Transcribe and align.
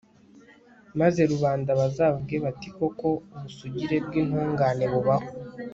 maze 0.99 1.21
rubanda 1.31 1.71
bazavuge 1.79 2.35
bati 2.45 2.69
koko 2.77 3.07
ubusugire 3.35 3.95
bw'intungane 4.05 4.85
bubaho 4.93 5.29